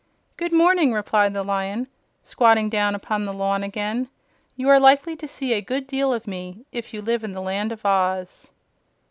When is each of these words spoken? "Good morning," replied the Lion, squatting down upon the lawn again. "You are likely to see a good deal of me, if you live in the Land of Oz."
"Good 0.35 0.51
morning," 0.51 0.93
replied 0.93 1.35
the 1.35 1.43
Lion, 1.43 1.85
squatting 2.23 2.71
down 2.71 2.95
upon 2.95 3.25
the 3.25 3.31
lawn 3.33 3.61
again. 3.61 4.09
"You 4.55 4.67
are 4.69 4.79
likely 4.79 5.15
to 5.17 5.27
see 5.27 5.53
a 5.53 5.61
good 5.61 5.85
deal 5.85 6.11
of 6.11 6.25
me, 6.25 6.65
if 6.71 6.91
you 6.91 7.03
live 7.03 7.23
in 7.23 7.33
the 7.33 7.39
Land 7.41 7.71
of 7.71 7.85
Oz." 7.85 8.49